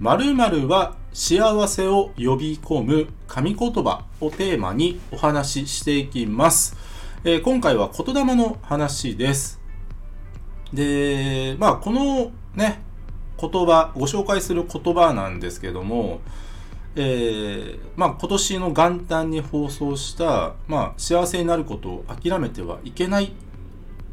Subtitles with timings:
[0.00, 6.76] 〇〇は幸せを呼び込む神言葉をテーマにお話ししていきます。
[7.24, 9.60] えー今回は言霊の話です。
[10.72, 12.80] で、まあこのね、
[13.40, 16.20] 言葉、ご紹介する言葉なんですけども、
[16.94, 23.32] えーまあ今年の元旦に放送した、まあ幸せになることを諦めてはいけない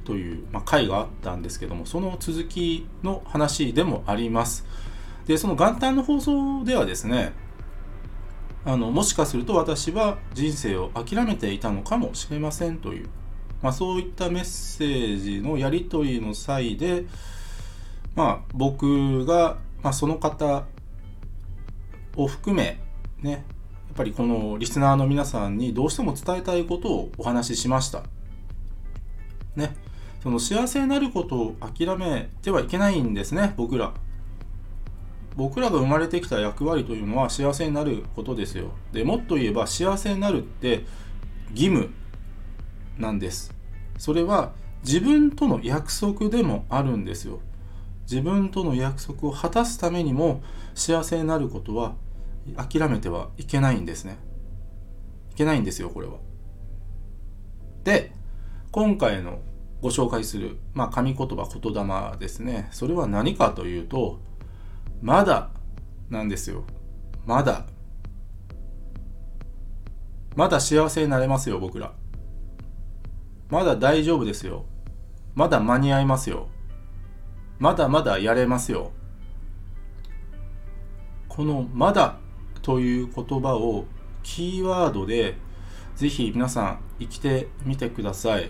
[0.04, 4.66] という、まあ、回があったんですけども、その続きの話でもあります。
[5.26, 7.34] で、その元旦の放送ではですね、
[8.64, 13.10] あの、もしかすると私は人生を諦めていたのかもしれませんという、
[13.62, 17.06] まあそういったメッセージのやり取りの際で、
[18.16, 20.66] まあ僕が、まあその方
[22.16, 22.80] を含め、
[23.22, 23.42] ね、やっ
[23.96, 28.04] ぱりこのリスナーの皆さんにどうしても伝えたいことをお話ししました。
[29.56, 29.76] ね。
[30.22, 33.94] その幸せになることを諦めてはいけないんですね、僕ら。
[35.36, 38.72] 僕らが生まれてきた役割というのは幸せになることですよ。
[38.94, 40.86] でもっと言えば幸せになるって
[41.52, 41.90] 義務
[42.98, 43.54] なんです。
[43.98, 47.40] それは自分との約束でもあるんですよ。
[48.10, 50.42] 自分との約束を果たすためにも
[50.74, 51.96] 幸せになることは
[52.56, 54.18] 諦めてはいけないんですね。
[55.32, 56.14] いけないんですよ、これは。
[57.84, 58.14] で、
[58.72, 59.40] 今回の
[59.82, 61.74] ご紹介する、まあ、神言葉、言
[62.12, 62.70] 霊ですね。
[62.72, 64.20] それは何かというと、
[65.02, 65.50] まだ
[66.10, 66.64] なんですよ。
[67.26, 67.66] まだ。
[70.36, 71.94] まだ幸せになれますよ、僕ら。
[73.50, 74.66] まだ大丈夫ですよ。
[75.34, 76.48] まだ間に合いますよ。
[77.60, 78.92] まだまだやれますよ。
[81.30, 82.18] このまだ
[82.62, 83.86] という言葉を
[84.24, 85.36] キーワードで
[85.96, 88.50] ぜひ皆さん生きてみてください。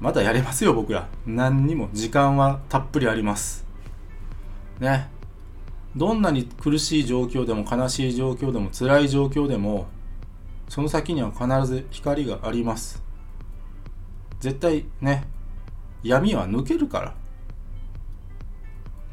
[0.00, 1.08] まだやれますよ、僕ら。
[1.26, 3.69] 何にも時間はたっぷりあります。
[4.80, 5.08] ね。
[5.94, 9.88] どんなに苦しい状況でも悲しい状況でも辛い状況でも
[10.70, 13.02] その先には必ず光があります。
[14.38, 15.24] 絶対ね、
[16.04, 17.14] 闇は抜けるから。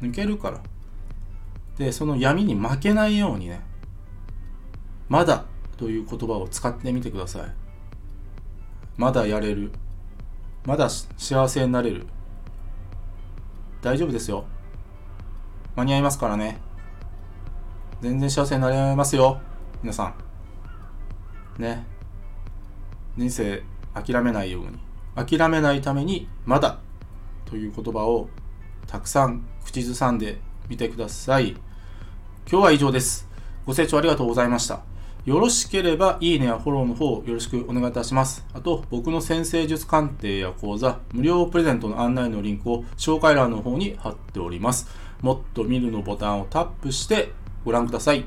[0.00, 0.60] 抜けるから。
[1.76, 3.60] で、その闇に負けないようにね、
[5.08, 5.46] まだ
[5.76, 7.42] という言葉を使ってみてください。
[8.96, 9.72] まだやれる。
[10.64, 12.06] まだ幸せになれる。
[13.82, 14.44] 大丈夫ですよ。
[15.78, 16.58] 間に合いますからね。
[18.00, 19.40] 全然幸せになれますよ。
[19.80, 20.12] 皆さ
[21.58, 21.62] ん。
[21.62, 21.86] ね。
[23.16, 23.62] 人生
[23.94, 24.78] 諦めないように。
[25.14, 26.80] 諦めないために、まだ
[27.44, 28.28] という言葉を
[28.88, 31.50] たくさん口ずさんでみてください。
[31.50, 31.60] 今
[32.48, 33.28] 日は以上です。
[33.64, 34.80] ご清聴ありがとうございました。
[35.26, 38.44] よろしければ、いいねやフォローの方よろしくお願いいたします。
[38.52, 45.07] あと、僕の先生術鑑定や講座、無料プレゼントの案内のリンクを紹介欄の方に貼っております。
[45.20, 47.32] もっと見るのボタンをタップして
[47.64, 48.24] ご覧ください。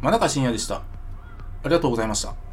[0.00, 0.76] 真中信也でした。
[0.76, 0.82] あ
[1.64, 2.47] りがとうございました。